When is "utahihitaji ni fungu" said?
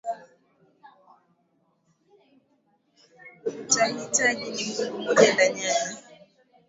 3.69-4.99